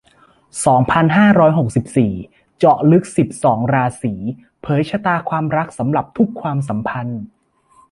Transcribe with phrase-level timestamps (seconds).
[0.65, 2.13] สองพันห้าร้อยหกสิบสี่
[2.57, 4.13] เจาะลึก สิบสอง ราศี
[4.61, 7.21] เผยชะตาความรักสำหรับทุกความสัมพันธ์